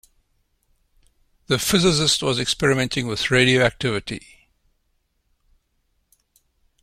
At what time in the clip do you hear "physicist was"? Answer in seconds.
1.59-2.39